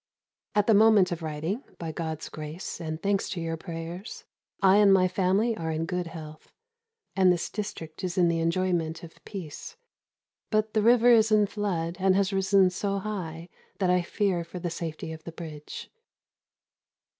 At 0.55 0.65
the 0.65 0.73
moment 0.73 1.11
of 1.11 1.21
writing, 1.21 1.61
by 1.77 1.91
God's 1.91 2.27
grace, 2.27 2.79
and 2.81 2.99
thanks 2.99 3.29
to 3.29 3.39
your 3.39 3.55
prayers, 3.55 4.25
I 4.59 4.77
and 4.77 4.91
my 4.91 5.07
family 5.07 5.55
are 5.55 5.69
in 5.69 5.85
good 5.85 6.07
health, 6.07 6.51
and 7.15 7.31
this 7.31 7.51
district 7.51 8.03
is 8.03 8.17
in 8.17 8.27
the 8.27 8.39
enjoyment 8.39 9.03
of 9.03 9.23
peace; 9.25 9.77
but 10.49 10.73
the 10.73 10.81
river 10.81 11.11
is 11.11 11.31
in 11.31 11.45
flood, 11.45 11.97
and 11.99 12.15
has 12.15 12.33
risen 12.33 12.71
so 12.71 12.97
high 12.97 13.47
that 13.77 13.91
I 13.91 14.01
fear 14.01 14.43
for 14.43 14.57
the 14.57 14.71
safety 14.71 15.11
of 15.13 15.23
the 15.23 15.31
bridge." 15.31 15.91